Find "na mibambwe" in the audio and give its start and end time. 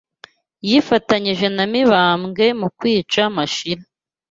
1.55-2.43